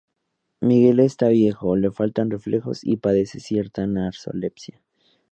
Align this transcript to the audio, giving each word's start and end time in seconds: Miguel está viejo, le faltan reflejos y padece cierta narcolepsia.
Miguel 0.61 0.99
está 1.01 1.27
viejo, 1.27 1.75
le 1.75 1.91
faltan 1.91 2.31
reflejos 2.31 2.83
y 2.83 2.97
padece 2.97 3.39
cierta 3.39 3.85
narcolepsia. 3.85 4.81